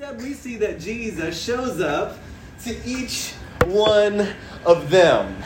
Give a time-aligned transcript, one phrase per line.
[0.00, 2.18] Instead, we see that Jesus shows up
[2.62, 3.32] to each
[3.64, 4.28] one
[4.64, 5.42] of them.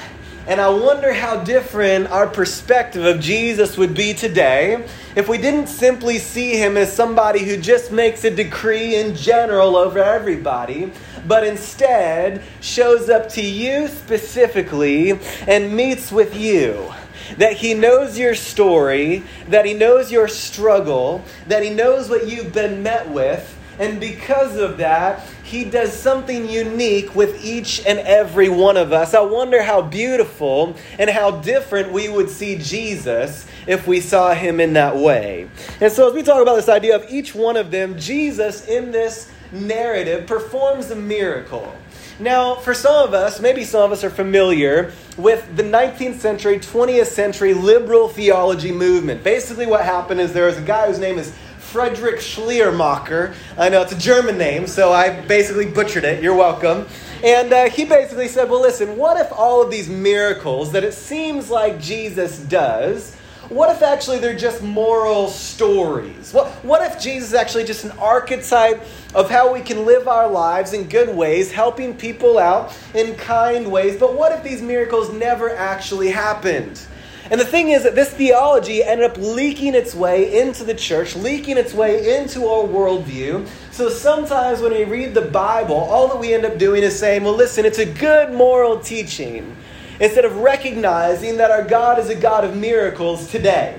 [0.46, 4.86] And I wonder how different our perspective of Jesus would be today
[5.16, 9.74] if we didn't simply see him as somebody who just makes a decree in general
[9.74, 10.92] over everybody,
[11.26, 16.92] but instead shows up to you specifically and meets with you
[17.38, 22.52] that He knows your story, that He knows your struggle, that He knows what you've
[22.52, 28.48] been met with, and because of that, He does something unique with each and every
[28.48, 29.14] one of us.
[29.14, 34.60] I wonder how beautiful and how different we would see Jesus if we saw Him
[34.60, 35.48] in that way.
[35.80, 38.92] And so, as we talk about this idea of each one of them, Jesus in
[38.92, 41.74] this narrative performs a miracle.
[42.18, 46.58] Now, for some of us, maybe some of us are familiar with the 19th century,
[46.58, 49.24] 20th century liberal theology movement.
[49.24, 51.34] Basically, what happened is there was a guy whose name is
[51.72, 53.34] Friedrich Schleiermacher.
[53.56, 56.22] I know it's a German name, so I basically butchered it.
[56.22, 56.86] You're welcome.
[57.24, 60.92] And uh, he basically said, well, listen, what if all of these miracles that it
[60.92, 63.14] seems like Jesus does,
[63.48, 66.34] what if actually they're just moral stories?
[66.34, 68.82] What, what if Jesus is actually just an archetype
[69.14, 73.72] of how we can live our lives in good ways, helping people out in kind
[73.72, 73.98] ways?
[73.98, 76.82] But what if these miracles never actually happened?
[77.30, 81.14] And the thing is that this theology ended up leaking its way into the church,
[81.14, 83.46] leaking its way into our worldview.
[83.70, 87.22] So sometimes when we read the Bible, all that we end up doing is saying,
[87.22, 89.56] well, listen, it's a good moral teaching.
[90.00, 93.78] Instead of recognizing that our God is a God of miracles today.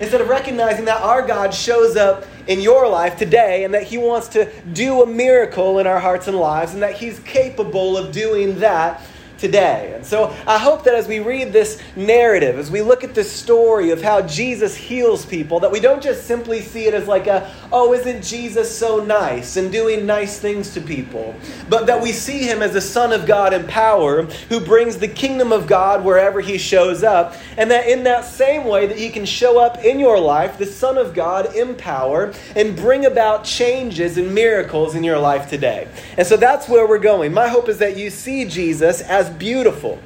[0.00, 3.98] Instead of recognizing that our God shows up in your life today and that He
[3.98, 8.10] wants to do a miracle in our hearts and lives and that He's capable of
[8.10, 9.02] doing that
[9.40, 9.92] today.
[9.94, 13.32] And so I hope that as we read this narrative, as we look at this
[13.32, 17.26] story of how Jesus heals people, that we don't just simply see it as like
[17.26, 21.34] a, oh, isn't Jesus so nice and doing nice things to people,
[21.68, 25.08] but that we see him as the Son of God in power who brings the
[25.08, 29.08] kingdom of God wherever he shows up, and that in that same way that he
[29.08, 33.44] can show up in your life, the Son of God in power, and bring about
[33.44, 35.88] changes and miracles in your life today.
[36.18, 37.32] And so that's where we're going.
[37.32, 39.98] My hope is that you see Jesus as beautiful,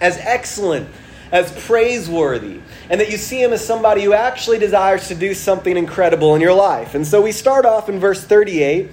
[0.00, 0.88] as excellent,
[1.32, 5.76] as praiseworthy, and that you see him as somebody who actually desires to do something
[5.76, 6.94] incredible in your life.
[6.94, 8.90] And so we start off in verse 38,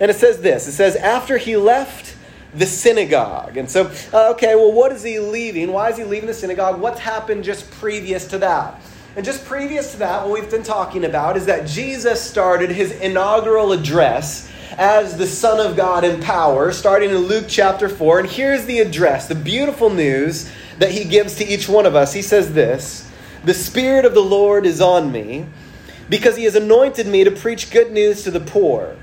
[0.00, 2.16] and it says this It says, After he left
[2.54, 3.56] the synagogue.
[3.56, 5.72] And so, uh, okay, well, what is he leaving?
[5.72, 6.80] Why is he leaving the synagogue?
[6.80, 8.80] What's happened just previous to that?
[9.16, 12.92] And just previous to that, what we've been talking about is that Jesus started his
[12.92, 18.20] inaugural address as the Son of God in power, starting in Luke chapter 4.
[18.20, 22.12] And here's the address, the beautiful news that he gives to each one of us.
[22.12, 23.10] He says this
[23.44, 25.46] The Spirit of the Lord is on me,
[26.08, 28.96] because he has anointed me to preach good news to the poor.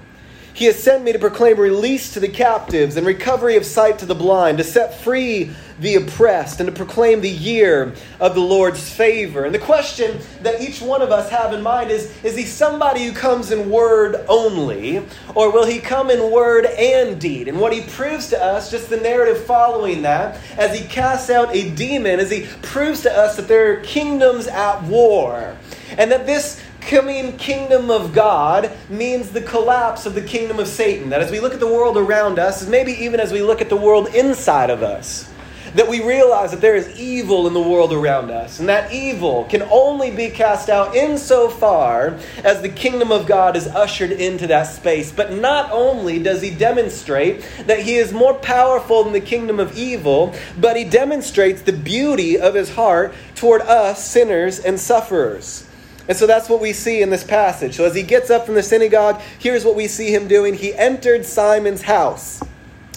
[0.54, 4.06] He has sent me to proclaim release to the captives and recovery of sight to
[4.06, 8.88] the blind, to set free the oppressed, and to proclaim the year of the Lord's
[8.88, 9.46] favor.
[9.46, 13.06] And the question that each one of us have in mind is Is he somebody
[13.06, 17.48] who comes in word only, or will he come in word and deed?
[17.48, 21.56] And what he proves to us, just the narrative following that, as he casts out
[21.56, 25.56] a demon, as he proves to us that there are kingdoms at war.
[25.98, 31.10] And that this coming kingdom of God means the collapse of the kingdom of Satan.
[31.10, 33.70] That as we look at the world around us, maybe even as we look at
[33.70, 35.32] the world inside of us,
[35.76, 39.46] that we realize that there is evil in the world around us, and that evil
[39.46, 44.64] can only be cast out insofar as the kingdom of God is ushered into that
[44.64, 45.12] space.
[45.12, 49.78] But not only does he demonstrate that he is more powerful than the kingdom of
[49.78, 55.68] evil, but he demonstrates the beauty of his heart toward us, sinners and sufferers.
[56.08, 57.76] And so that's what we see in this passage.
[57.76, 60.56] So as he gets up from the synagogue, here's what we see him doing.
[60.56, 62.44] He entered Simon's house.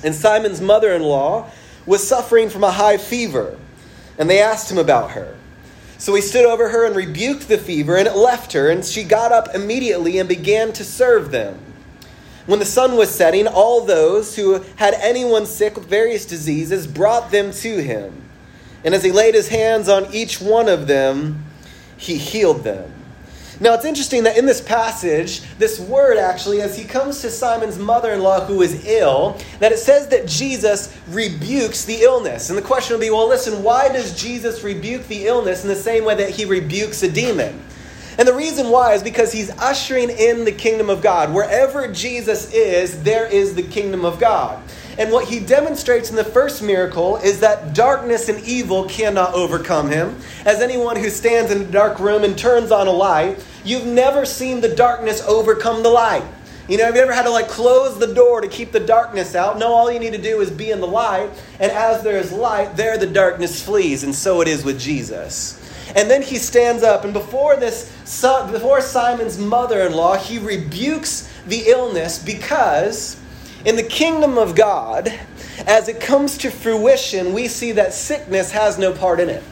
[0.03, 1.51] And Simon's mother in law
[1.87, 3.59] was suffering from a high fever.
[4.19, 5.37] And they asked him about her.
[5.99, 8.69] So he stood over her and rebuked the fever, and it left her.
[8.69, 11.59] And she got up immediately and began to serve them.
[12.47, 17.31] When the sun was setting, all those who had anyone sick with various diseases brought
[17.31, 18.23] them to him.
[18.85, 21.45] And as he laid his hands on each one of them,
[21.97, 22.94] he healed them.
[23.61, 27.79] Now it's interesting that in this passage, this word actually, as he comes to Simon's
[27.79, 32.49] mother in law who is ill, that it says that Jesus rebukes the illness.
[32.51, 35.77] And the question will be well, listen, why does Jesus rebuke the illness in the
[35.77, 37.63] same way that he rebukes a demon?
[38.17, 41.35] And the reason why is because he's ushering in the kingdom of God.
[41.35, 44.63] Wherever Jesus is, there is the kingdom of God.
[44.99, 49.91] And what he demonstrates in the first miracle is that darkness and evil cannot overcome
[49.91, 50.17] him.
[50.45, 54.25] As anyone who stands in a dark room and turns on a light, you've never
[54.25, 56.25] seen the darkness overcome the light.
[56.69, 59.35] You know, have you ever had to like close the door to keep the darkness
[59.35, 59.59] out?
[59.59, 61.29] No, all you need to do is be in the light.
[61.61, 64.05] And as there is light, there the darkness flees.
[64.05, 65.61] And so it is with Jesus.
[65.95, 67.93] And then he stands up, and before this,
[68.51, 73.21] before Simon's mother-in-law, he rebukes the illness because
[73.65, 75.13] in the kingdom of God,
[75.67, 79.43] as it comes to fruition, we see that sickness has no part in it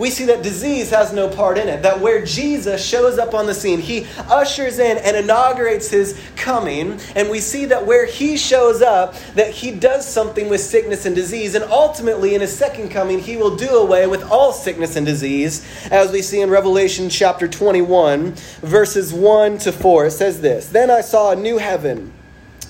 [0.00, 1.82] we see that disease has no part in it.
[1.82, 6.98] That where Jesus shows up on the scene, he ushers in and inaugurates his coming.
[7.14, 11.14] And we see that where he shows up, that he does something with sickness and
[11.14, 11.54] disease.
[11.54, 15.66] And ultimately, in his second coming, he will do away with all sickness and disease,
[15.90, 20.06] as we see in Revelation chapter 21, verses 1 to 4.
[20.06, 22.14] It says this Then I saw a new heaven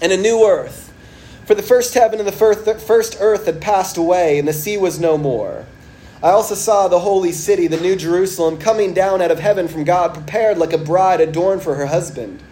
[0.00, 0.93] and a new earth.
[1.47, 5.00] For the first heaven and the first earth had passed away, and the sea was
[5.00, 5.67] no more.
[6.23, 9.85] I also saw the holy city, the new Jerusalem, coming down out of heaven from
[9.85, 12.43] God, prepared like a bride adorned for her husband.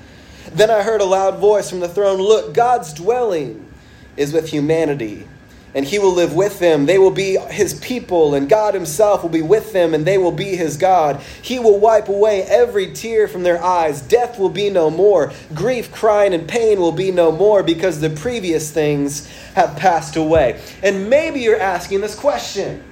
[0.50, 3.70] Then I heard a loud voice from the throne Look, God's dwelling
[4.16, 5.28] is with humanity,
[5.74, 6.86] and he will live with them.
[6.86, 10.32] They will be his people, and God himself will be with them, and they will
[10.32, 11.20] be his God.
[11.42, 14.00] He will wipe away every tear from their eyes.
[14.00, 15.32] Death will be no more.
[15.54, 20.60] Grief, crying, and pain will be no more, because the previous things have passed away.
[20.82, 22.82] And maybe you're asking this question.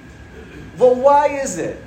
[0.77, 1.83] Well, why is it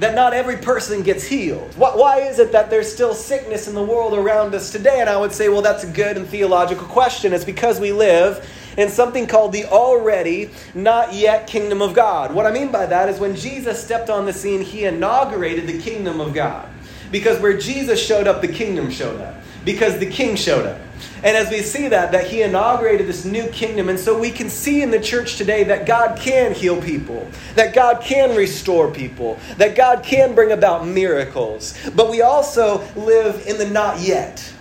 [0.00, 1.72] that not every person gets healed?
[1.76, 5.00] Why is it that there's still sickness in the world around us today?
[5.00, 7.32] And I would say, well, that's a good and theological question.
[7.32, 12.34] It's because we live in something called the already not yet kingdom of God.
[12.34, 15.78] What I mean by that is when Jesus stepped on the scene, he inaugurated the
[15.78, 16.68] kingdom of God.
[17.10, 19.36] Because where Jesus showed up, the kingdom showed up.
[19.64, 20.80] Because the king showed up.
[21.22, 23.88] And as we see that, that he inaugurated this new kingdom.
[23.88, 27.74] And so we can see in the church today that God can heal people, that
[27.74, 31.74] God can restore people, that God can bring about miracles.
[31.94, 34.53] But we also live in the not yet.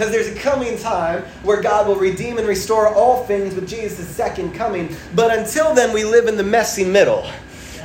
[0.00, 4.08] Because there's a coming time where God will redeem and restore all things with Jesus'
[4.08, 4.96] second coming.
[5.14, 7.30] But until then, we live in the messy middle.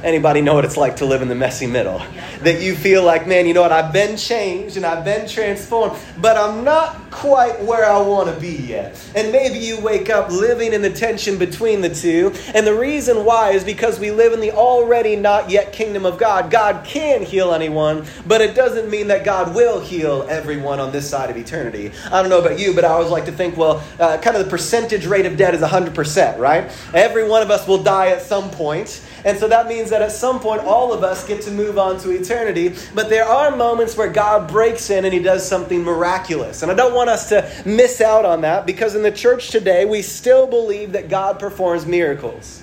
[0.06, 2.00] Anybody know what it's like to live in the messy middle?
[2.42, 3.72] That you feel like, man, you know what?
[3.72, 8.40] I've been changed and I've been transformed, but I'm not quite where I want to
[8.40, 9.04] be yet.
[9.16, 12.32] And maybe you wake up living in the tension between the two.
[12.54, 16.20] And the reason why is because we live in the already not yet kingdom of
[16.20, 16.52] God.
[16.52, 21.10] God can heal anyone, but it doesn't mean that God will heal everyone on this
[21.10, 21.92] side of eternity.
[22.12, 24.46] I don't know about you, but I always like to think, well, uh, kind of
[24.46, 26.72] the percentage rate of death is 100%, right?
[26.94, 29.02] Every one of us will die at some point.
[29.24, 32.00] And so that means that at some point, all of us get to move on
[32.00, 32.76] to eternity.
[32.94, 36.64] But there are moments where God breaks in and he does something miraculous.
[36.64, 39.86] And I don't want us to miss out on that because in the church today,
[39.86, 42.62] we still believe that God performs miracles.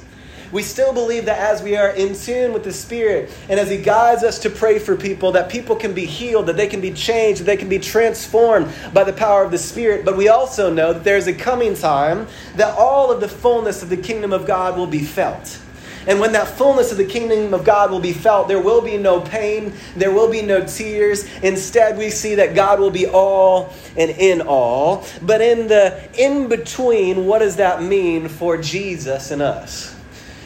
[0.52, 3.78] We still believe that as we are in tune with the Spirit and as He
[3.78, 6.92] guides us to pray for people, that people can be healed, that they can be
[6.92, 10.04] changed, that they can be transformed by the power of the Spirit.
[10.04, 12.26] But we also know that there's a coming time
[12.56, 15.58] that all of the fullness of the kingdom of God will be felt.
[16.06, 18.96] And when that fullness of the kingdom of God will be felt, there will be
[18.96, 21.28] no pain, there will be no tears.
[21.42, 25.06] Instead, we see that God will be all and in all.
[25.22, 29.92] But in the in between, what does that mean for Jesus and us?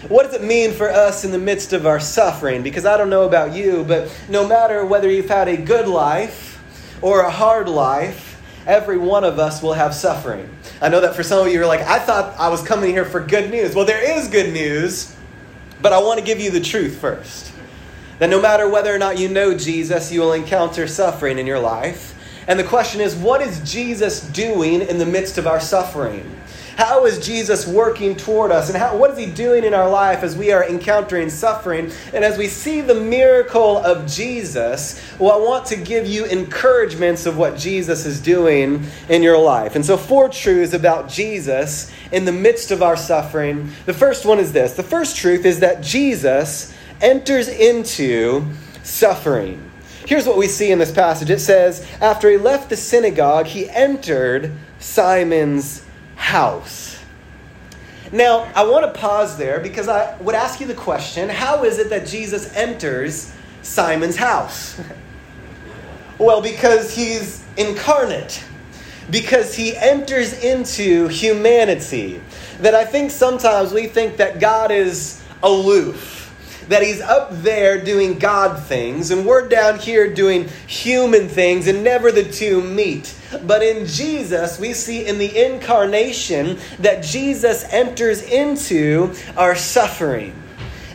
[0.08, 2.62] What does it mean for us in the midst of our suffering?
[2.62, 6.62] Because I don't know about you, but no matter whether you've had a good life
[7.02, 10.48] or a hard life, every one of us will have suffering.
[10.80, 13.04] I know that for some of you, you're like, I thought I was coming here
[13.04, 13.74] for good news.
[13.74, 15.15] Well, there is good news.
[15.86, 17.52] But I want to give you the truth first.
[18.18, 21.60] That no matter whether or not you know Jesus, you will encounter suffering in your
[21.60, 22.12] life.
[22.48, 26.28] And the question is, what is Jesus doing in the midst of our suffering?
[26.76, 28.68] How is Jesus working toward us?
[28.68, 31.90] And how, what is he doing in our life as we are encountering suffering?
[32.12, 37.24] And as we see the miracle of Jesus, well, I want to give you encouragements
[37.24, 39.74] of what Jesus is doing in your life.
[39.74, 43.70] And so, four truths about Jesus in the midst of our suffering.
[43.86, 48.44] The first one is this the first truth is that Jesus enters into
[48.82, 49.62] suffering.
[50.06, 53.66] Here's what we see in this passage it says, After he left the synagogue, he
[53.70, 55.85] entered Simon's
[56.16, 56.98] house.
[58.12, 61.78] Now, I want to pause there because I would ask you the question how is
[61.78, 63.32] it that Jesus enters
[63.62, 64.80] Simon's house?
[66.18, 68.42] well, because he's incarnate,
[69.10, 72.20] because he enters into humanity.
[72.60, 76.15] That I think sometimes we think that God is aloof
[76.68, 81.84] that he's up there doing God things, and we're down here doing human things, and
[81.84, 83.14] never the two meet.
[83.44, 90.34] But in Jesus, we see in the incarnation that Jesus enters into our suffering.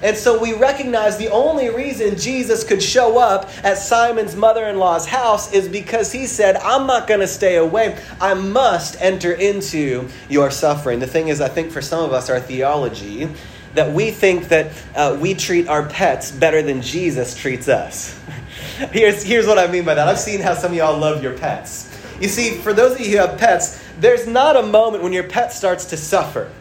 [0.04, 4.80] And so we recognize the only reason Jesus could show up at Simon's mother in
[4.80, 7.98] law's house is because he said, I'm not going to stay away.
[8.20, 11.00] I must enter into your suffering.
[11.00, 13.30] The thing is, I think for some of us, our theology,
[13.74, 18.20] that we think that uh, we treat our pets better than Jesus treats us.
[18.92, 20.08] here's, here's what I mean by that.
[20.08, 21.88] I've seen how some of y'all love your pets.
[22.20, 25.24] You see, for those of you who have pets, there's not a moment when your
[25.24, 26.52] pet starts to suffer.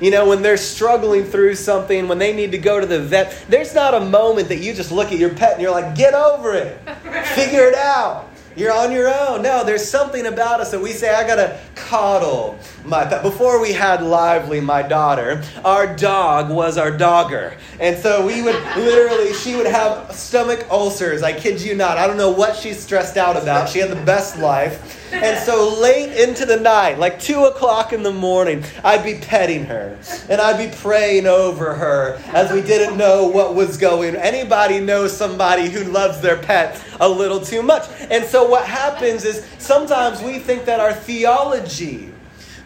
[0.00, 3.46] You know, when they're struggling through something, when they need to go to the vet,
[3.48, 6.12] there's not a moment that you just look at your pet and you're like, get
[6.12, 6.78] over it,
[7.34, 8.30] figure it out.
[8.56, 9.42] You're on your own.
[9.42, 13.22] No, there's something about us that we say, I gotta coddle my pet.
[13.22, 17.56] Before we had Lively, my daughter, our dog was our dogger.
[17.80, 21.22] And so we would literally, she would have stomach ulcers.
[21.22, 21.98] I kid you not.
[21.98, 23.68] I don't know what she's stressed out about.
[23.68, 25.05] She had the best life.
[25.12, 29.64] And so late into the night, like two o'clock in the morning, I'd be petting
[29.64, 29.98] her
[30.28, 34.16] and I'd be praying over her as we didn't know what was going.
[34.16, 37.88] Anybody knows somebody who loves their pet a little too much.
[38.10, 42.12] And so what happens is sometimes we think that our theology,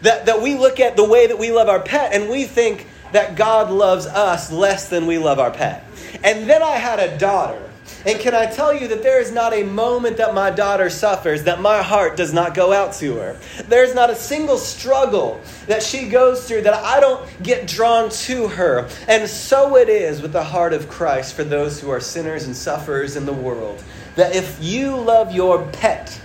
[0.01, 2.87] that, that we look at the way that we love our pet and we think
[3.11, 5.85] that God loves us less than we love our pet.
[6.23, 7.70] And then I had a daughter
[8.05, 11.43] and can I tell you that there is not a moment that my daughter suffers
[11.43, 13.39] that my heart does not go out to her?
[13.67, 18.47] There's not a single struggle that she goes through that I don't get drawn to
[18.47, 18.89] her.
[19.07, 22.55] And so it is with the heart of Christ for those who are sinners and
[22.55, 23.83] sufferers in the world.
[24.15, 26.19] That if you love your pet,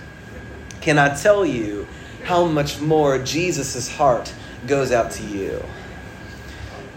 [0.81, 1.87] can I tell you
[2.23, 4.33] how much more Jesus' heart
[4.65, 5.63] goes out to you?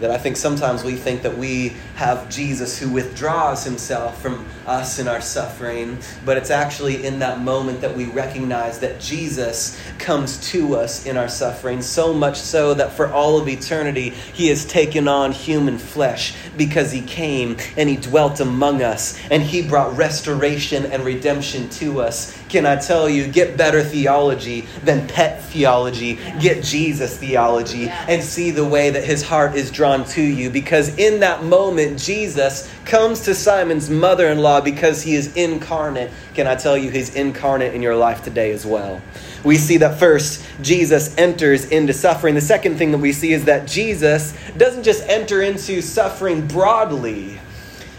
[0.01, 4.97] That I think sometimes we think that we have Jesus who withdraws himself from us
[4.97, 10.49] in our suffering, but it's actually in that moment that we recognize that Jesus comes
[10.51, 14.65] to us in our suffering, so much so that for all of eternity he has
[14.65, 19.95] taken on human flesh because he came and he dwelt among us and he brought
[19.95, 22.40] restoration and redemption to us.
[22.51, 28.51] Can I tell you, get better theology than pet theology, get Jesus theology and see
[28.51, 33.21] the way that his heart is drawn to you because in that moment, Jesus comes
[33.21, 36.11] to Simon's mother in law because he is incarnate.
[36.33, 39.01] Can I tell you, he's incarnate in your life today as well?
[39.45, 42.35] We see that first, Jesus enters into suffering.
[42.35, 47.39] The second thing that we see is that Jesus doesn't just enter into suffering broadly,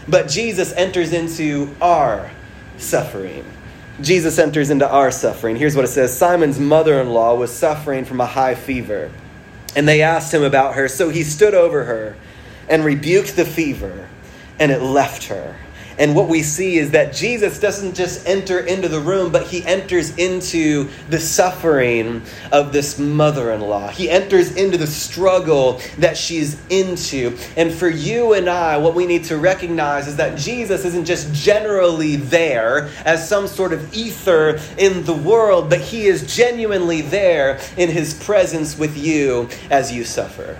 [0.07, 2.29] but Jesus enters into our
[2.77, 3.43] suffering.
[4.01, 5.55] Jesus enters into our suffering.
[5.55, 9.11] Here's what it says Simon's mother in law was suffering from a high fever,
[9.75, 10.87] and they asked him about her.
[10.87, 12.15] So he stood over her
[12.69, 14.07] and rebuked the fever,
[14.59, 15.55] and it left her.
[15.97, 19.63] And what we see is that Jesus doesn't just enter into the room, but he
[19.65, 23.89] enters into the suffering of this mother in law.
[23.89, 27.37] He enters into the struggle that she's into.
[27.55, 31.33] And for you and I, what we need to recognize is that Jesus isn't just
[31.33, 37.59] generally there as some sort of ether in the world, but he is genuinely there
[37.77, 40.57] in his presence with you as you suffer.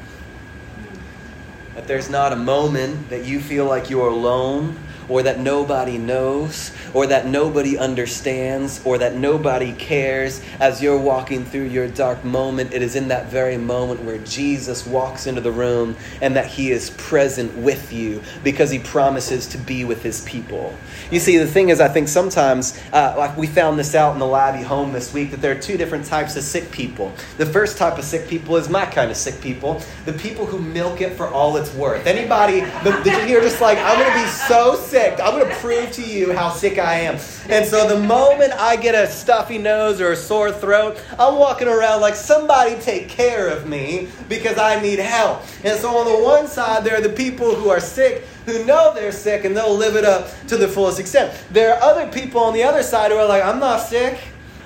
[1.73, 4.77] That there's not a moment that you feel like you're alone
[5.09, 11.45] or that nobody knows, or that nobody understands, or that nobody cares as you're walking
[11.45, 12.73] through your dark moment.
[12.73, 16.71] It is in that very moment where Jesus walks into the room and that he
[16.71, 20.75] is present with you because he promises to be with his people.
[21.11, 24.19] You see, the thing is, I think sometimes, uh, like we found this out in
[24.19, 27.13] the Labby home this week, that there are two different types of sick people.
[27.37, 30.59] The first type of sick people is my kind of sick people, the people who
[30.59, 32.05] milk it for all it's worth.
[32.05, 34.92] Anybody, the, the, you're just like, I'm going to be so sick.
[34.95, 37.15] I'm going to prove to you how sick I am.
[37.49, 41.67] And so the moment I get a stuffy nose or a sore throat, I'm walking
[41.67, 45.43] around like somebody take care of me because I need help.
[45.63, 48.93] And so on the one side, there are the people who are sick who know
[48.93, 51.33] they're sick and they'll live it up to the fullest extent.
[51.51, 54.19] There are other people on the other side who are like, I'm not sick.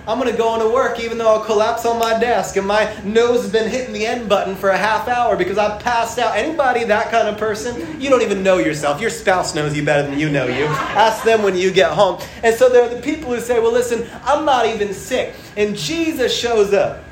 [0.08, 2.96] I'm going to go into work even though I'll collapse on my desk and my
[3.04, 6.38] nose has been hitting the end button for a half hour because I passed out.
[6.38, 9.02] Anybody that kind of person, you don't even know yourself.
[9.02, 10.64] Your spouse knows you better than you know you.
[10.66, 12.22] Ask them when you get home.
[12.42, 15.36] And so there are the people who say, well, listen, I'm not even sick.
[15.58, 17.04] And Jesus shows up.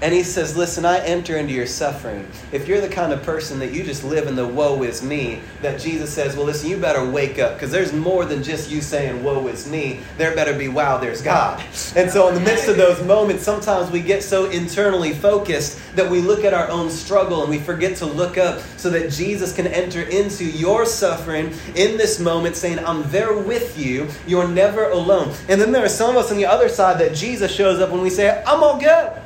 [0.00, 2.26] And he says, Listen, I enter into your suffering.
[2.52, 5.40] If you're the kind of person that you just live in the woe is me,
[5.60, 8.80] that Jesus says, Well, listen, you better wake up because there's more than just you
[8.80, 10.00] saying woe is me.
[10.16, 11.60] There better be wow, there's God.
[11.96, 16.08] And so, in the midst of those moments, sometimes we get so internally focused that
[16.08, 19.52] we look at our own struggle and we forget to look up so that Jesus
[19.52, 24.08] can enter into your suffering in this moment, saying, I'm there with you.
[24.26, 25.34] You're never alone.
[25.48, 27.90] And then there are some of us on the other side that Jesus shows up
[27.90, 29.17] when we say, I'm all good.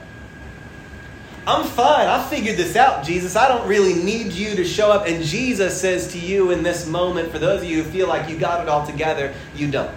[1.46, 2.06] I'm fine.
[2.06, 3.34] I figured this out, Jesus.
[3.34, 5.08] I don't really need you to show up.
[5.08, 8.28] And Jesus says to you in this moment, for those of you who feel like
[8.28, 9.92] you got it all together, you don't.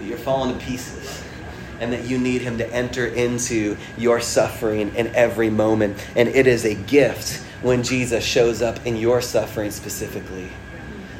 [0.00, 1.24] You're falling to pieces.
[1.80, 5.98] And that you need Him to enter into your suffering in every moment.
[6.14, 10.50] And it is a gift when Jesus shows up in your suffering specifically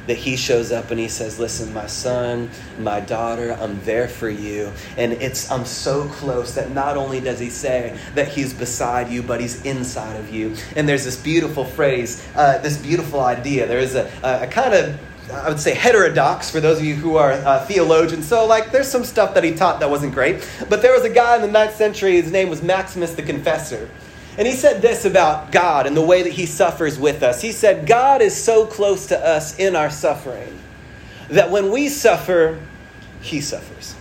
[0.08, 4.28] that he shows up and he says, Listen, my son, my daughter, I'm there for
[4.28, 4.72] you.
[4.96, 9.22] And it's I'm so close that not only does he say that he's beside you,
[9.22, 10.56] but he's inside of you.
[10.76, 13.66] And there's this beautiful phrase, uh, this beautiful idea.
[13.66, 14.98] There is a, a, a kind of
[15.30, 18.26] I would say heterodox for those of you who are uh, theologians.
[18.26, 20.48] So, like, there's some stuff that he taught that wasn't great.
[20.70, 23.90] But there was a guy in the ninth century, his name was Maximus the Confessor.
[24.38, 27.42] And he said this about God and the way that he suffers with us.
[27.42, 30.56] He said, God is so close to us in our suffering
[31.28, 32.60] that when we suffer,
[33.20, 33.96] he suffers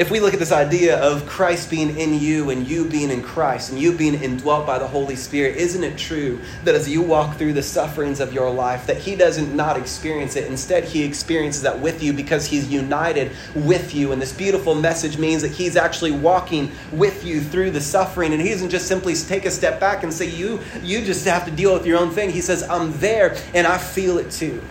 [0.00, 3.22] if we look at this idea of Christ being in you and you being in
[3.22, 7.02] Christ and you being indwelt by the Holy Spirit, isn't it true that as you
[7.02, 10.46] walk through the sufferings of your life, that He doesn't not experience it?
[10.46, 14.12] Instead, He experiences that with you because He's united with you.
[14.12, 18.32] And this beautiful message means that He's actually walking with you through the suffering.
[18.32, 21.44] And He doesn't just simply take a step back and say, You, you just have
[21.44, 22.30] to deal with your own thing.
[22.30, 24.62] He says, I'm there and I feel it too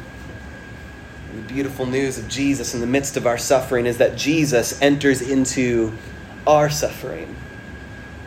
[1.49, 5.91] beautiful news of Jesus in the midst of our suffering is that Jesus enters into
[6.45, 7.35] our suffering.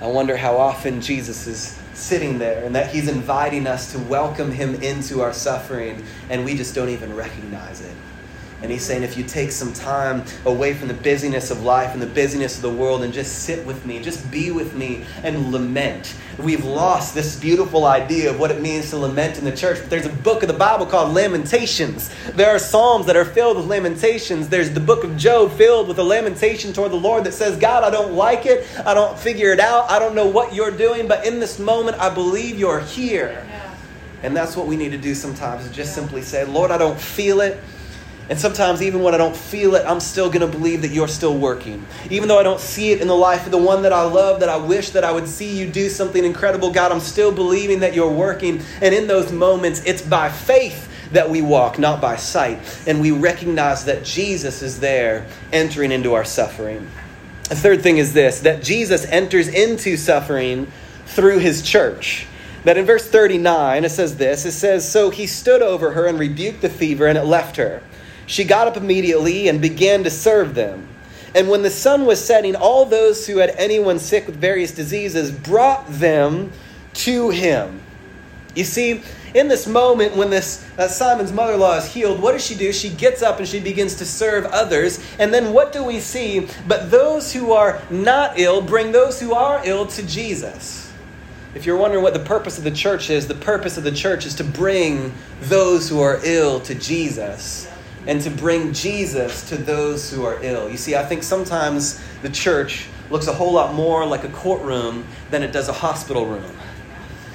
[0.01, 4.51] I wonder how often Jesus is sitting there and that he's inviting us to welcome
[4.51, 7.95] him into our suffering and we just don't even recognize it.
[8.63, 12.01] And he's saying, if you take some time away from the busyness of life and
[12.01, 15.51] the busyness of the world and just sit with me, just be with me and
[15.51, 16.15] lament.
[16.39, 19.81] We've lost this beautiful idea of what it means to lament in the church.
[19.81, 22.15] But there's a book of the Bible called Lamentations.
[22.35, 24.49] There are Psalms that are filled with lamentations.
[24.49, 27.83] There's the book of Job filled with a lamentation toward the Lord that says, God,
[27.83, 28.65] I don't like it.
[28.87, 29.91] I don't figure it out.
[29.91, 33.45] I don't know what you're doing, but in this moment, I believe you're here.
[34.23, 36.99] And that's what we need to do sometimes, is just simply say, Lord, I don't
[36.99, 37.59] feel it.
[38.33, 41.07] And sometimes, even when I don't feel it, I'm still going to believe that you're
[41.07, 41.85] still working.
[42.09, 44.41] Even though I don't see it in the life of the one that I love,
[44.41, 47.81] that I wish that I would see you do something incredible, God, I'm still believing
[47.81, 48.63] that you're working.
[48.81, 52.59] And in those moments, it's by faith that we walk, not by sight.
[52.87, 56.91] And we recognize that Jesus is there entering into our suffering.
[57.51, 60.73] The third thing is this that Jesus enters into suffering
[61.05, 62.27] through his church
[62.65, 66.19] that in verse 39 it says this it says so he stood over her and
[66.19, 67.83] rebuked the fever and it left her
[68.27, 70.89] she got up immediately and began to serve them.
[71.35, 75.31] And when the sun was setting, all those who had anyone sick with various diseases
[75.31, 76.53] brought them
[76.95, 77.81] to him.
[78.55, 79.03] You see,
[79.35, 82.71] in this moment when this uh, Simon's mother-in-law is healed, what does she do?
[82.71, 85.03] She gets up and she begins to serve others.
[85.19, 86.49] And then what do we see?
[86.69, 90.93] But those who are not ill bring those who are ill to Jesus.
[91.55, 94.27] If you're wondering what the purpose of the church is, the purpose of the church
[94.27, 97.72] is to bring those who are ill to Jesus
[98.07, 100.69] and to bring Jesus to those who are ill.
[100.69, 105.05] You see, I think sometimes the church looks a whole lot more like a courtroom
[105.31, 106.51] than it does a hospital room.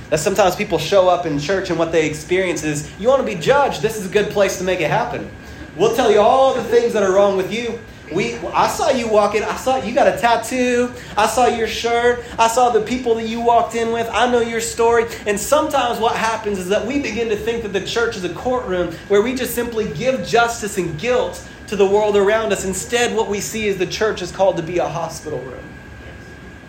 [0.10, 3.26] That sometimes people show up in church and what they experience is, you want to
[3.26, 5.30] be judged, this is a good place to make it happen.
[5.76, 7.80] We'll tell you all the things that are wrong with you.
[8.12, 9.44] We, I saw you walking.
[9.44, 10.94] I saw you got a tattoo.
[11.18, 12.24] I saw your shirt.
[12.40, 14.08] I saw the people that you walked in with.
[14.12, 15.06] I know your story.
[15.26, 18.34] And sometimes what happens is that we begin to think that the church is a
[18.34, 22.64] courtroom where we just simply give justice and guilt to the world around us.
[22.64, 25.64] Instead, what we see is the church is called to be a hospital room.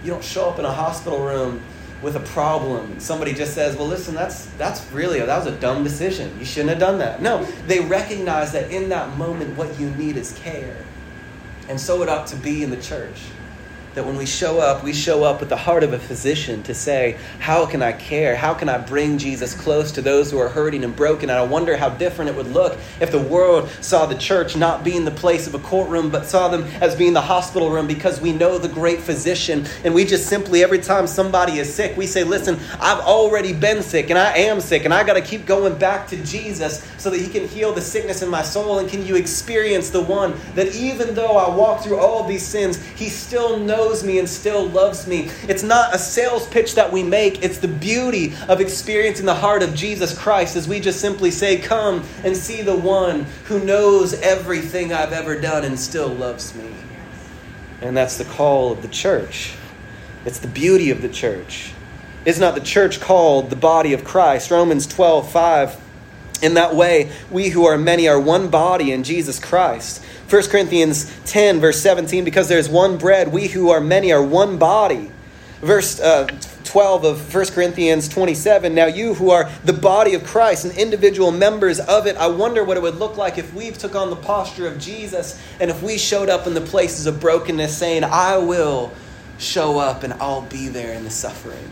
[0.02, 1.62] You don't show up in a hospital room
[2.02, 2.98] with a problem.
[3.00, 6.36] Somebody just says, "Well, listen, that's that's really that was a dumb decision.
[6.38, 10.16] You shouldn't have done that." No, they recognize that in that moment what you need
[10.16, 10.76] is care.
[11.68, 13.20] And so it ought to be in the church
[13.98, 16.72] that when we show up, we show up with the heart of a physician to
[16.72, 18.36] say, How can I care?
[18.36, 21.30] How can I bring Jesus close to those who are hurting and broken?
[21.30, 24.84] And I wonder how different it would look if the world saw the church not
[24.84, 28.20] being the place of a courtroom, but saw them as being the hospital room because
[28.20, 29.66] we know the great physician.
[29.82, 33.82] And we just simply, every time somebody is sick, we say, Listen, I've already been
[33.82, 37.10] sick and I am sick, and I got to keep going back to Jesus so
[37.10, 38.78] that He can heal the sickness in my soul.
[38.78, 42.80] And can you experience the one that even though I walk through all these sins,
[42.94, 43.87] He still knows?
[43.88, 45.30] Knows me and still loves me.
[45.48, 49.62] It's not a sales pitch that we make, it's the beauty of experiencing the heart
[49.62, 54.12] of Jesus Christ as we just simply say, Come and see the one who knows
[54.20, 56.70] everything I've ever done and still loves me.
[57.80, 59.54] And that's the call of the church.
[60.26, 61.72] It's the beauty of the church.
[62.26, 64.50] Is not the church called the body of Christ?
[64.50, 65.87] Romans 12, 5.
[66.40, 71.10] In that way, we who are many are one body in Jesus Christ 1 Corinthians
[71.24, 75.10] 10, verse 17, because there's one bread, we who are many are one body.
[75.62, 76.26] Verse uh,
[76.64, 81.30] 12 of 1 Corinthians 27, now you who are the body of Christ and individual
[81.30, 84.16] members of it, I wonder what it would look like if we took on the
[84.16, 88.36] posture of Jesus and if we showed up in the places of brokenness saying, I
[88.36, 88.92] will
[89.38, 91.70] show up and I'll be there in the suffering.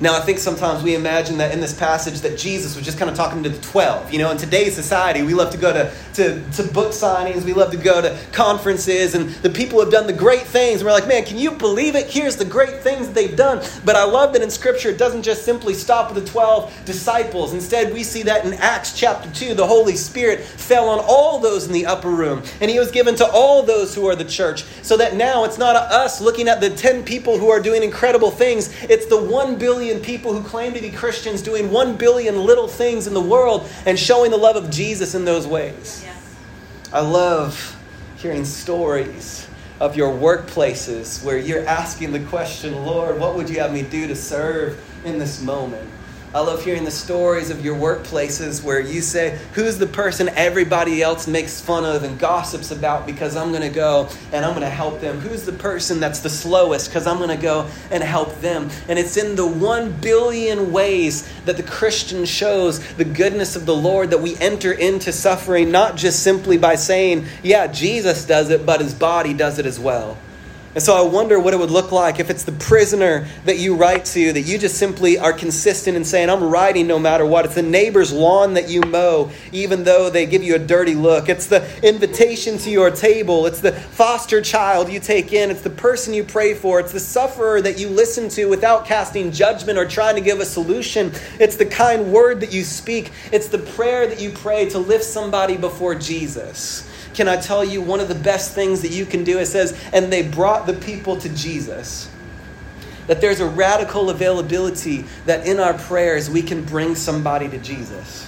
[0.00, 3.10] Now, I think sometimes we imagine that in this passage that Jesus was just kind
[3.10, 4.12] of talking to the 12.
[4.12, 7.52] You know, in today's society, we love to go to, to, to book signings, we
[7.52, 10.80] love to go to conferences, and the people have done the great things.
[10.80, 12.06] And we're like, man, can you believe it?
[12.08, 13.64] Here's the great things they've done.
[13.84, 17.52] But I love that in Scripture, it doesn't just simply stop with the 12 disciples.
[17.52, 21.66] Instead, we see that in Acts chapter 2, the Holy Spirit fell on all those
[21.66, 24.62] in the upper room, and He was given to all those who are the church.
[24.82, 28.30] So that now it's not us looking at the 10 people who are doing incredible
[28.30, 32.44] things, it's the 1 billion billion people who claim to be Christians doing one billion
[32.44, 36.04] little things in the world and showing the love of Jesus in those ways.
[36.92, 37.74] I love
[38.18, 39.48] hearing stories
[39.80, 44.06] of your workplaces where you're asking the question, Lord, what would you have me do
[44.08, 45.88] to serve in this moment?
[46.34, 51.02] I love hearing the stories of your workplaces where you say, Who's the person everybody
[51.02, 54.60] else makes fun of and gossips about because I'm going to go and I'm going
[54.60, 55.20] to help them?
[55.20, 58.68] Who's the person that's the slowest because I'm going to go and help them?
[58.88, 63.76] And it's in the one billion ways that the Christian shows the goodness of the
[63.76, 68.66] Lord that we enter into suffering, not just simply by saying, Yeah, Jesus does it,
[68.66, 70.18] but his body does it as well.
[70.78, 73.74] And so I wonder what it would look like if it's the prisoner that you
[73.74, 77.46] write to, that you just simply are consistent in saying, I'm writing no matter what.
[77.46, 81.28] It's the neighbor's lawn that you mow, even though they give you a dirty look.
[81.28, 83.46] It's the invitation to your table.
[83.46, 85.50] It's the foster child you take in.
[85.50, 86.78] It's the person you pray for.
[86.78, 90.44] It's the sufferer that you listen to without casting judgment or trying to give a
[90.44, 91.10] solution.
[91.40, 93.10] It's the kind word that you speak.
[93.32, 96.87] It's the prayer that you pray to lift somebody before Jesus.
[97.14, 99.38] Can I tell you one of the best things that you can do?
[99.38, 102.10] It says, and they brought the people to Jesus.
[103.06, 108.27] That there's a radical availability that in our prayers we can bring somebody to Jesus.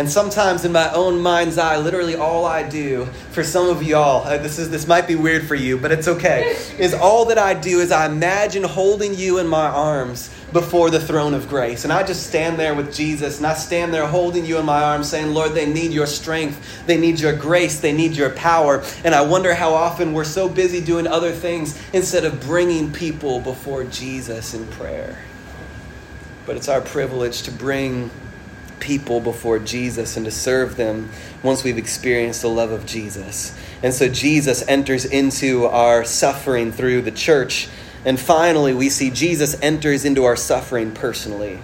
[0.00, 4.26] And sometimes in my own mind's eye, literally all I do for some of y'all,
[4.26, 6.56] uh, this is this might be weird for you, but it's okay.
[6.78, 11.00] Is all that I do is I imagine holding you in my arms before the
[11.00, 11.84] throne of grace.
[11.84, 14.82] And I just stand there with Jesus and I stand there holding you in my
[14.82, 16.86] arms saying, "Lord, they need your strength.
[16.86, 17.78] They need your grace.
[17.80, 21.78] They need your power." And I wonder how often we're so busy doing other things
[21.92, 25.18] instead of bringing people before Jesus in prayer.
[26.46, 28.10] But it's our privilege to bring
[28.80, 31.10] people before Jesus and to serve them
[31.42, 33.56] once we've experienced the love of Jesus.
[33.82, 37.68] And so Jesus enters into our suffering through the church.
[38.04, 41.60] And finally, we see Jesus enters into our suffering personally.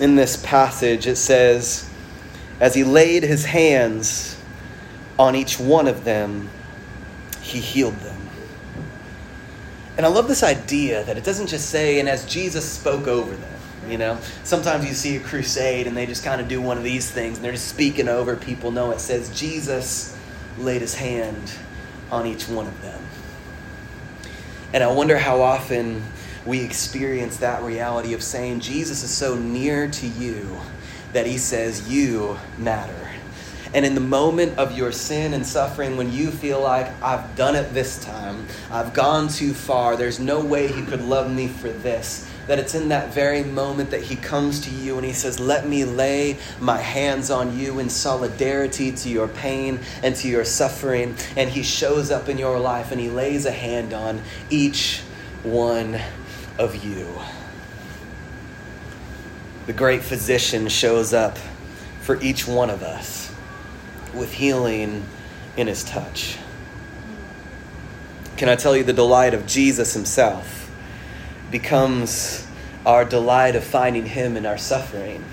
[0.00, 1.88] In this passage, it says,
[2.60, 4.40] As he laid his hands
[5.18, 6.48] on each one of them,
[7.42, 8.22] he healed them.
[9.96, 13.34] And I love this idea that it doesn't just say, and as Jesus spoke over
[13.34, 13.51] them.
[13.88, 16.84] You know, sometimes you see a crusade and they just kind of do one of
[16.84, 18.70] these things and they're just speaking over people.
[18.70, 20.16] No, it says Jesus
[20.58, 21.52] laid his hand
[22.10, 23.02] on each one of them.
[24.72, 26.02] And I wonder how often
[26.46, 30.58] we experience that reality of saying Jesus is so near to you
[31.12, 33.08] that he says, You matter.
[33.74, 37.54] And in the moment of your sin and suffering, when you feel like, I've done
[37.54, 41.70] it this time, I've gone too far, there's no way he could love me for
[41.70, 45.38] this, that it's in that very moment that he comes to you and he says,
[45.38, 50.44] Let me lay my hands on you in solidarity to your pain and to your
[50.44, 51.14] suffering.
[51.36, 55.00] And he shows up in your life and he lays a hand on each
[55.42, 56.00] one
[56.58, 57.08] of you.
[59.66, 61.38] The great physician shows up
[62.00, 63.32] for each one of us
[64.12, 65.04] with healing
[65.56, 66.36] in his touch.
[68.36, 70.61] Can I tell you the delight of Jesus himself?
[71.52, 72.46] Becomes
[72.84, 75.24] our delight of finding Him in our suffering.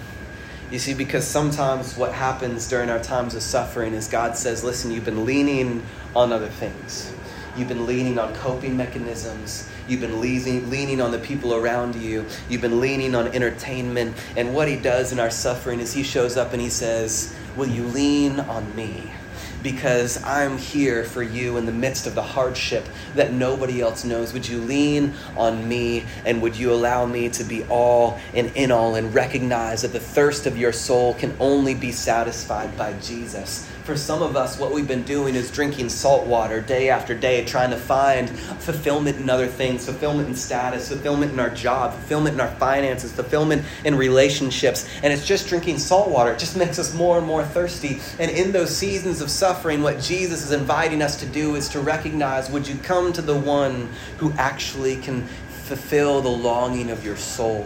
[0.72, 4.92] You see, because sometimes what happens during our times of suffering is God says, listen,
[4.92, 5.84] you've been leaning
[6.16, 7.12] on other things.
[7.58, 9.68] You've been leaning on coping mechanisms.
[9.88, 12.26] You've been leaning, leaning on the people around you.
[12.48, 14.16] You've been leaning on entertainment.
[14.38, 17.68] And what He does in our suffering is He shows up and He says, Will
[17.68, 19.12] you lean on me?
[19.62, 24.34] Because I'm here for you in the midst of the hardship that nobody else knows.
[24.34, 28.72] Would you lean on me and would you allow me to be all and in
[28.72, 33.70] all and recognize that the thirst of your soul can only be satisfied by Jesus?
[33.84, 37.44] For some of us, what we've been doing is drinking salt water day after day,
[37.46, 42.36] trying to find fulfillment in other things, fulfillment in status, fulfillment in our job, fulfillment
[42.36, 44.88] in our finances, fulfillment in relationships.
[45.02, 46.34] And it's just drinking salt water.
[46.34, 48.00] It just makes us more and more thirsty.
[48.20, 51.80] And in those seasons of suffering, what Jesus is inviting us to do is to
[51.80, 55.24] recognize would you come to the one who actually can
[55.70, 57.64] fulfill the longing of your soul,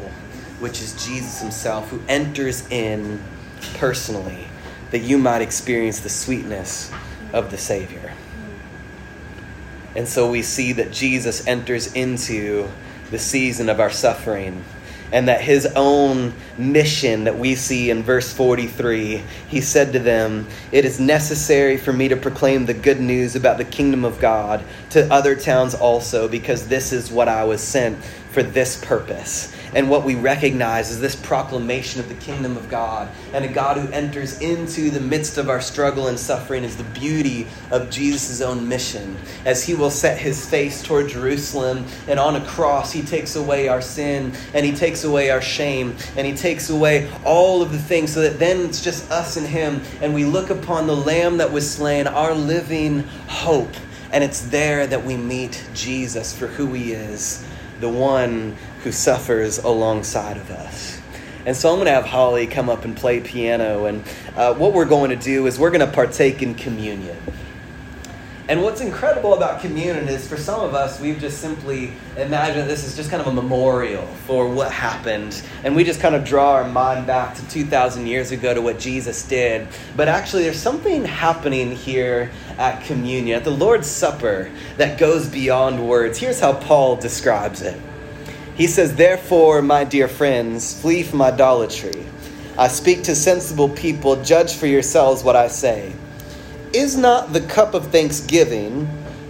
[0.59, 3.21] which is Jesus Himself, who enters in
[3.75, 4.47] personally
[4.93, 6.91] that you might experience the sweetness
[7.33, 8.13] of the Savior.
[9.95, 12.69] And so we see that Jesus enters into
[13.09, 14.63] the season of our suffering
[15.11, 20.47] and that his own mission that we see in verse 43, he said to them,
[20.71, 24.63] It is necessary for me to proclaim the good news about the kingdom of God
[24.91, 29.55] to other towns also, because this is what I was sent for this purpose.
[29.75, 33.77] And what we recognize is this proclamation of the kingdom of God and a God
[33.77, 38.41] who enters into the midst of our struggle and suffering is the beauty of Jesus'
[38.41, 39.17] own mission.
[39.45, 43.67] As he will set his face toward Jerusalem and on a cross, he takes away
[43.67, 47.79] our sin and he takes away our shame and he takes away all of the
[47.79, 51.37] things so that then it's just us and him and we look upon the lamb
[51.37, 53.73] that was slain, our living hope.
[54.11, 57.43] And it's there that we meet Jesus for who he is,
[57.79, 61.01] the one who suffers alongside of us.
[61.45, 63.85] And so I'm going to have Holly come up and play piano.
[63.85, 64.03] And
[64.35, 67.17] uh, what we're going to do is we're going to partake in communion.
[68.49, 72.83] And what's incredible about communion is for some of us, we've just simply imagined this
[72.83, 75.41] is just kind of a memorial for what happened.
[75.63, 78.79] And we just kind of draw our mind back to 2,000 years ago to what
[78.79, 79.69] Jesus did.
[79.95, 85.87] But actually, there's something happening here at communion, at the Lord's Supper, that goes beyond
[85.87, 86.17] words.
[86.17, 87.79] Here's how Paul describes it.
[88.55, 92.05] He says, Therefore, my dear friends, flee from idolatry.
[92.57, 95.93] I speak to sensible people, judge for yourselves what I say.
[96.71, 98.87] Is not the cup of thanksgiving,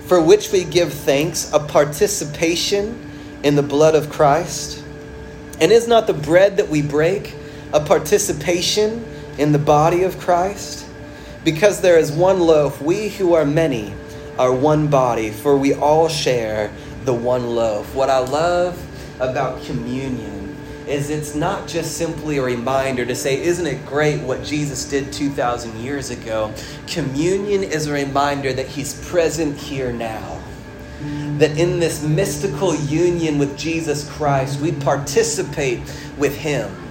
[0.08, 3.00] for which we give thanks, a participation
[3.44, 4.84] in the blood of Christ?
[5.62, 7.34] And is not the bread that we break
[7.72, 9.06] a participation
[9.38, 10.86] in the body of Christ?
[11.46, 13.94] Because there is one loaf, we who are many
[14.38, 16.74] are one body, for we all share
[17.06, 17.94] the one loaf.
[17.96, 18.78] What I love
[19.30, 20.56] about communion
[20.88, 25.14] is it's not just simply a reminder to say, Isn't it great what Jesus did
[25.14, 26.54] 2,000 years ago?
[26.88, 30.42] Communion is a reminder that He's present here now.
[31.38, 35.80] That in this mystical union with Jesus Christ, we participate
[36.18, 36.83] with Him.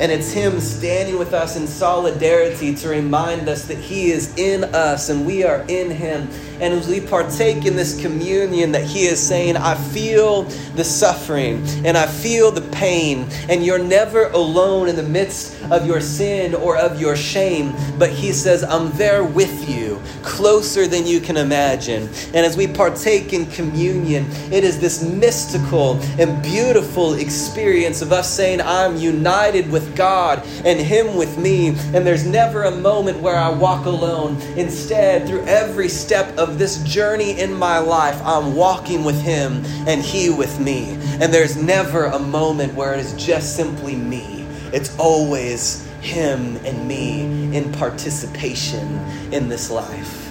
[0.00, 4.64] And it's Him standing with us in solidarity to remind us that He is in
[4.64, 6.26] us and we are in Him.
[6.58, 11.62] And as we partake in this communion, that He is saying, I feel the suffering
[11.84, 16.54] and I feel the pain, and you're never alone in the midst of your sin
[16.54, 17.74] or of your shame.
[17.98, 22.08] But He says, I'm there with you, closer than you can imagine.
[22.34, 28.32] And as we partake in communion, it is this mystical and beautiful experience of us
[28.32, 31.68] saying, I'm united with God and Him with me.
[31.68, 34.40] And there's never a moment where I walk alone.
[34.56, 40.02] Instead, through every step of this journey in my life, I'm walking with Him and
[40.02, 40.98] He with me.
[41.20, 44.29] And there's never a moment where it is just simply me.
[44.72, 47.22] It's always Him and me
[47.56, 48.98] in participation
[49.32, 50.26] in this life.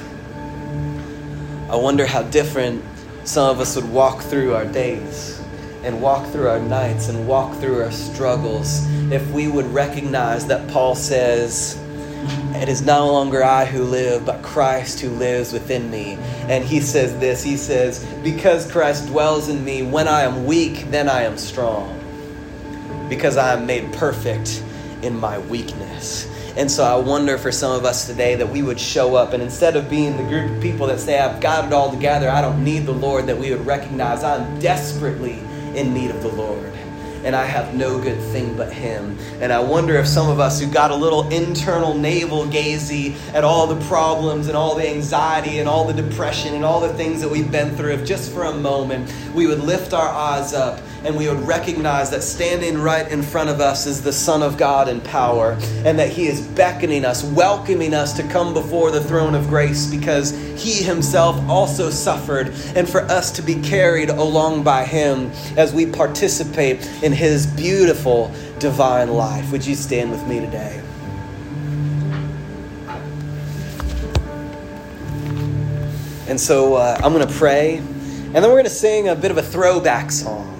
[1.69, 2.83] I wonder how different
[3.25, 5.39] some of us would walk through our days
[5.83, 10.67] and walk through our nights and walk through our struggles if we would recognize that
[10.69, 11.79] Paul says,
[12.55, 16.17] it is no longer I who live, but Christ who lives within me.
[16.49, 20.89] And he says this He says, Because Christ dwells in me, when I am weak,
[20.91, 21.98] then I am strong.
[23.09, 24.63] Because I am made perfect
[25.01, 26.27] in my weakness.
[26.55, 29.41] And so I wonder for some of us today that we would show up and
[29.41, 32.41] instead of being the group of people that say, I've got it all together, I
[32.41, 35.39] don't need the Lord, that we would recognize I'm desperately
[35.75, 36.73] in need of the Lord
[37.23, 39.17] and I have no good thing but him.
[39.41, 43.43] And I wonder if some of us who got a little internal navel gazy at
[43.43, 47.21] all the problems and all the anxiety and all the depression and all the things
[47.21, 50.79] that we've been through, if just for a moment we would lift our eyes up
[51.03, 54.57] and we would recognize that standing right in front of us is the Son of
[54.57, 59.03] God in power, and that He is beckoning us, welcoming us to come before the
[59.03, 64.63] throne of grace because He Himself also suffered, and for us to be carried along
[64.63, 69.51] by Him as we participate in His beautiful divine life.
[69.51, 70.81] Would you stand with me today?
[76.27, 79.31] And so uh, I'm going to pray, and then we're going to sing a bit
[79.31, 80.59] of a throwback song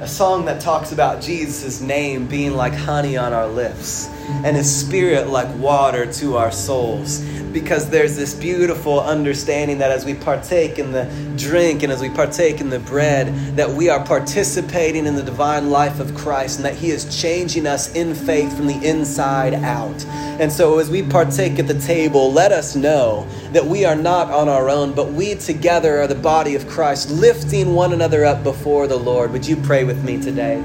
[0.00, 4.08] a song that talks about Jesus' name being like honey on our lips
[4.44, 7.20] and his spirit like water to our souls.
[7.52, 11.04] Because there's this beautiful understanding that as we partake in the
[11.36, 15.70] drink and as we partake in the bread, that we are participating in the divine
[15.70, 20.04] life of Christ and that He is changing us in faith from the inside out.
[20.40, 24.30] And so as we partake at the table, let us know that we are not
[24.30, 28.42] on our own, but we together are the body of Christ, lifting one another up
[28.42, 29.32] before the Lord.
[29.32, 30.62] Would you pray with me today?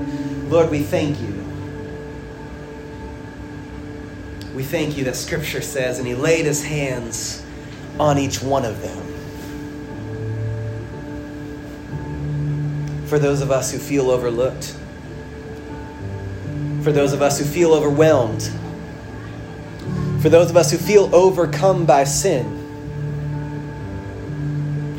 [0.47, 1.34] Lord, we thank you
[4.55, 7.45] we thank you that Scripture says, and He laid His hands
[7.99, 9.01] on each one of them.
[13.07, 14.73] For those of us who feel overlooked,
[16.83, 18.49] for those of us who feel overwhelmed,
[20.21, 22.61] for those of us who feel overcome by sin,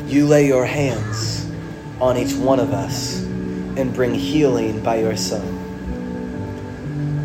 [0.07, 1.49] you lay your hands
[1.99, 5.56] on each one of us and bring healing by your Son.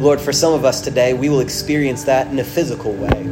[0.03, 3.23] Lord, for some of us today, we will experience that in a physical way.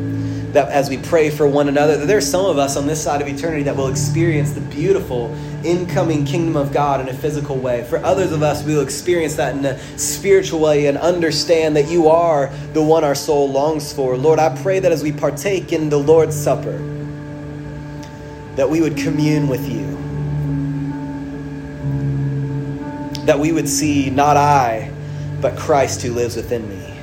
[0.52, 3.20] That as we pray for one another, that there's some of us on this side
[3.20, 7.82] of eternity that will experience the beautiful incoming kingdom of God in a physical way.
[7.84, 11.88] For others of us, we will experience that in a spiritual way and understand that
[11.88, 14.16] you are the one our soul longs for.
[14.16, 16.78] Lord, I pray that as we partake in the Lord's Supper,
[18.54, 19.86] that we would commune with you.
[23.26, 24.89] That we would see not I,
[25.40, 26.96] but Christ who lives within me.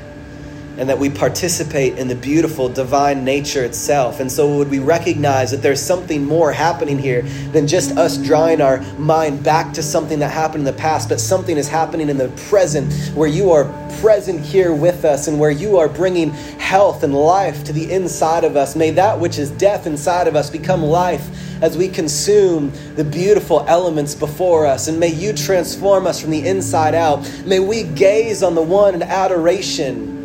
[0.78, 4.19] And that we participate in the beautiful divine nature itself.
[4.19, 8.62] And so, would we recognize that there's something more happening here than just us drawing
[8.62, 12.17] our mind back to something that happened in the past, but something is happening in
[12.17, 13.65] the present where you are
[14.00, 18.43] present here with us and where you are bringing health and life to the inside
[18.43, 18.76] of us.
[18.76, 21.28] May that which is death inside of us become life
[21.62, 24.88] as we consume the beautiful elements before us.
[24.88, 27.30] And may you transform us from the inside out.
[27.46, 30.15] May we gaze on the one in adoration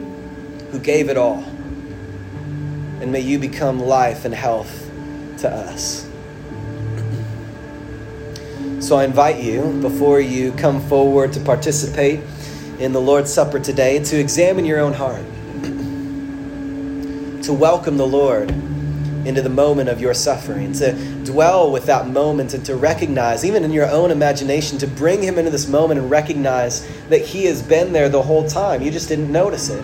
[0.70, 1.44] who gave it all.
[3.00, 4.90] And may you become life and health
[5.38, 6.08] to us.
[8.80, 12.20] So I invite you, before you come forward to participate
[12.80, 15.22] in the Lord's Supper today, to examine your own heart,
[17.44, 18.50] to welcome the Lord
[19.24, 23.64] into the moment of your suffering, to dwell with that moment and to recognize, even
[23.64, 27.62] in your own imagination, to bring Him into this moment and recognize that He has
[27.62, 28.82] been there the whole time.
[28.82, 29.82] You just didn't notice it.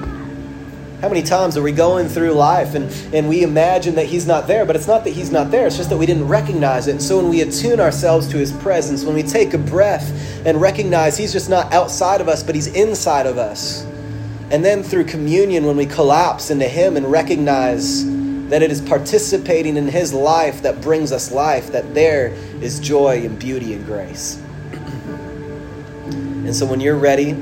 [1.00, 4.48] How many times are we going through life and, and we imagine that He's not
[4.48, 6.92] there, but it's not that He's not there, it's just that we didn't recognize it.
[6.92, 10.60] And so when we attune ourselves to His presence, when we take a breath and
[10.60, 13.84] recognize He's just not outside of us, but He's inside of us,
[14.50, 18.17] and then through communion, when we collapse into Him and recognize
[18.48, 22.28] that it is participating in His life that brings us life, that there
[22.60, 24.40] is joy and beauty and grace.
[24.72, 27.36] and so when you're ready,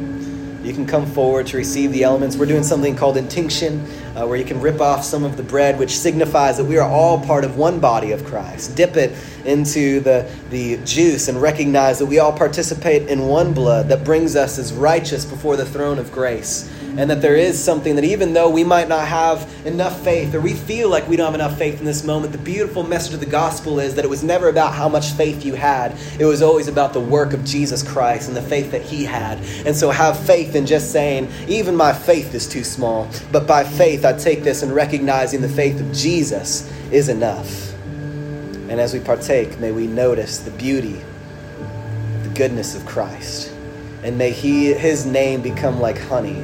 [0.67, 2.37] you can come forward to receive the elements.
[2.37, 5.79] We're doing something called intinction, uh, where you can rip off some of the bread,
[5.79, 8.75] which signifies that we are all part of one body of Christ.
[8.75, 13.89] Dip it into the, the juice and recognize that we all participate in one blood
[13.91, 17.95] that brings us as righteous before the throne of grace and that there is something
[17.97, 21.27] that even though we might not have enough faith or we feel like we don't
[21.27, 24.09] have enough faith in this moment, the beautiful message of the gospel is that it
[24.09, 25.95] was never about how much faith you had.
[26.19, 29.39] It was always about the work of Jesus Christ and the faith that he had.
[29.67, 33.65] And so have faith in just saying, even my faith is too small, but by
[33.65, 37.75] faith I take this and recognizing the faith of Jesus is enough.
[38.69, 41.01] And as we partake, may we notice the beauty,
[42.23, 43.53] the goodness of Christ.
[44.03, 46.43] And may he, his name become like honey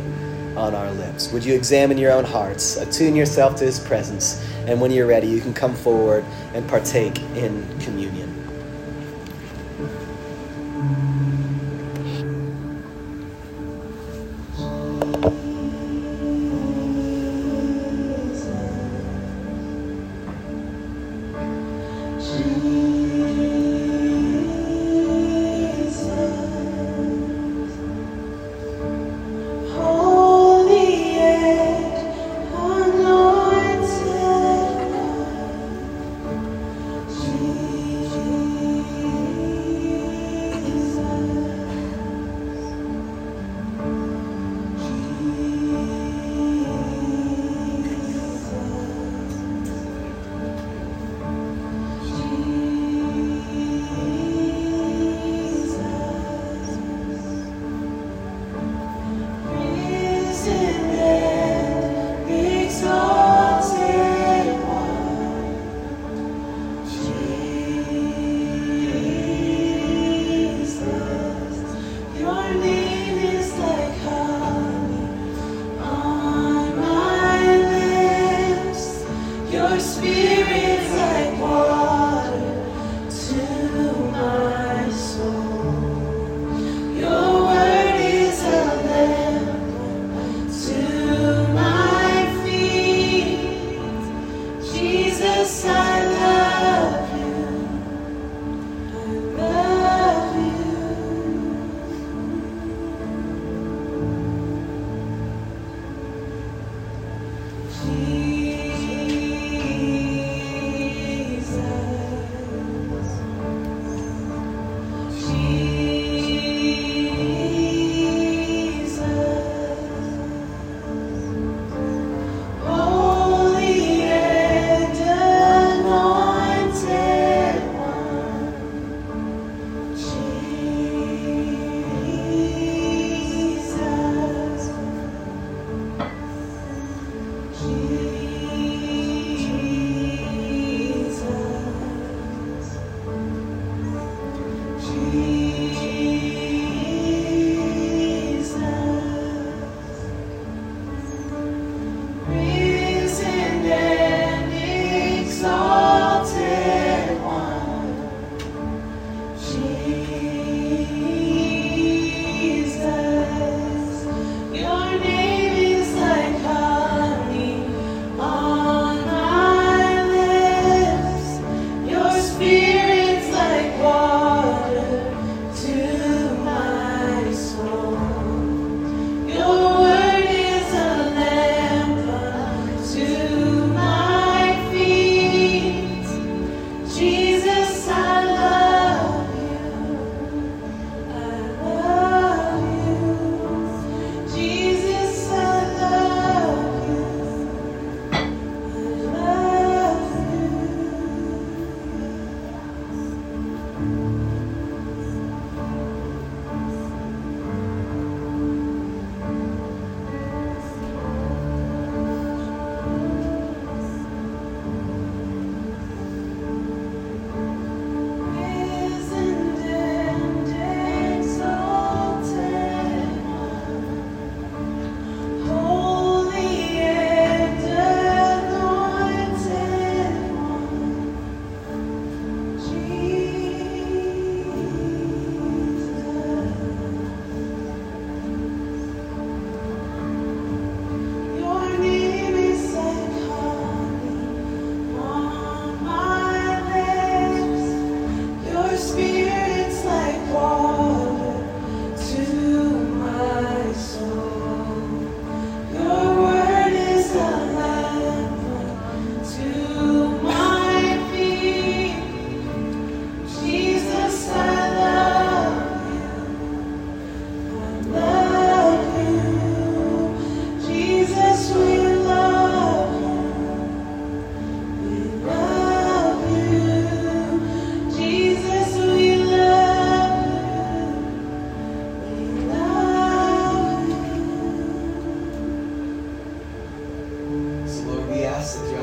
[0.63, 1.33] on our lips.
[1.33, 5.27] Would you examine your own hearts, attune yourself to His presence, and when you're ready,
[5.27, 8.22] you can come forward and partake in communion.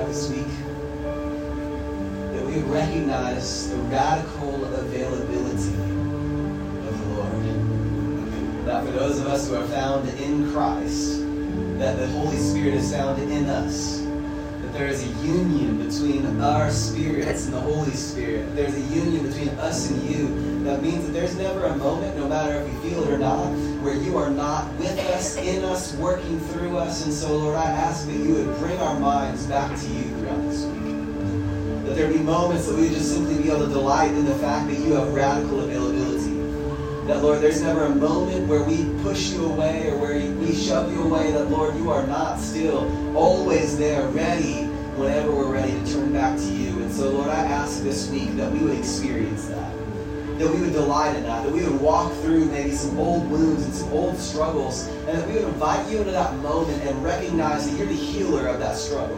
[0.09, 0.47] this week
[2.33, 5.75] that we recognize the radical availability
[6.87, 8.65] of the Lord.
[8.65, 11.19] That for those of us who are found in Christ,
[11.77, 13.99] that the Holy Spirit is found in us.
[13.99, 18.55] That there is a union between our spirits and the Holy Spirit.
[18.55, 22.27] There's a union between us and you that means that there's never a moment, no
[22.27, 23.53] matter if we feel it or not,
[23.89, 27.05] where you are not with us, in us, working through us.
[27.05, 30.43] And so, Lord, I ask that you would bring our minds back to you throughout
[30.43, 31.85] this week.
[31.85, 34.35] That there be moments that we would just simply be able to delight in the
[34.35, 36.35] fact that you have radical availability.
[37.07, 40.91] That, Lord, there's never a moment where we push you away or where we shove
[40.91, 41.31] you away.
[41.31, 44.65] That, Lord, you are not still always there, ready
[44.97, 46.79] whenever we're ready to turn back to you.
[46.83, 49.73] And so, Lord, I ask this week that we would experience that.
[50.39, 51.43] That we would delight in that.
[51.43, 54.87] That we would walk through maybe some old wounds and some old struggles.
[54.87, 58.47] And that we would invite you into that moment and recognize that you're the healer
[58.47, 59.17] of that struggle.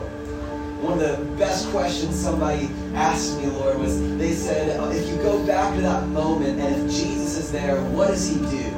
[0.82, 5.15] One of the best questions somebody asked me, Lord, was they said, uh, if you
[5.17, 8.69] go back to that moment and if Jesus is there, what does he do?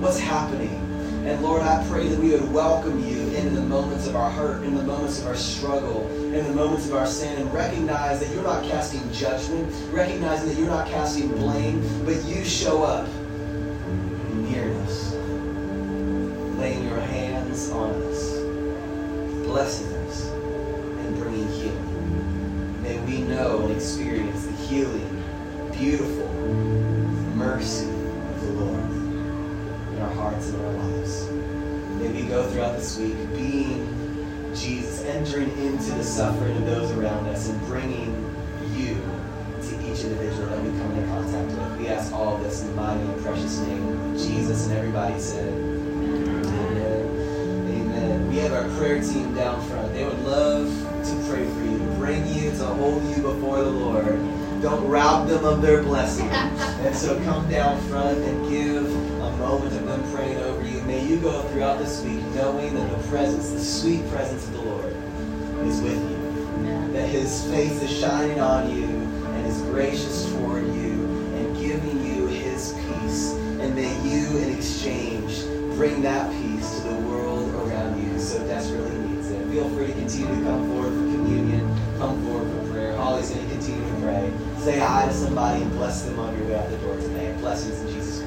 [0.00, 0.70] What's happening?
[1.26, 4.62] And Lord, I pray that we would welcome you into the moments of our hurt,
[4.62, 8.32] in the moments of our struggle, in the moments of our sin, and recognize that
[8.34, 13.08] you're not casting judgment, recognizing that you're not casting blame, but you show up
[14.34, 15.14] near us,
[16.58, 18.30] laying your hands on us,
[19.46, 22.82] blessing us, and bringing healing.
[22.82, 25.24] May we know and experience the healing,
[25.72, 26.28] beautiful
[27.34, 28.90] mercy of the Lord
[29.94, 31.41] in our hearts and our lives.
[32.02, 33.86] May we go throughout this week being
[34.56, 38.10] Jesus, entering into the suffering of those around us and bringing
[38.74, 38.96] you
[39.62, 41.78] to each individual that we come into contact with.
[41.78, 45.46] We ask all this in the mighty and precious name of Jesus, and everybody said,
[45.52, 46.48] Amen.
[47.70, 48.28] Amen.
[48.28, 49.94] We have our prayer team down front.
[49.94, 53.70] They would love to pray for you, to bring you, to hold you before the
[53.70, 54.18] Lord.
[54.60, 56.28] Don't rob them of their blessing.
[56.30, 60.61] And so come down front and give a moment of them praying over
[61.12, 61.20] you.
[61.20, 64.96] Go throughout this week knowing that the presence, the sweet presence of the Lord
[65.66, 66.92] is with you.
[66.92, 71.06] That his face is shining on you and is gracious toward you
[71.36, 73.32] and giving you his peace.
[73.60, 75.42] And may you, in exchange,
[75.76, 79.46] bring that peace to the world around you so desperately needs it.
[79.50, 81.60] Feel free to continue to come forward for communion,
[81.98, 82.96] come forward for prayer.
[82.96, 84.32] Holly's going to continue to pray.
[84.60, 87.34] Say hi to somebody and bless them on your way out the door today.
[87.38, 88.22] Blessings in Jesus'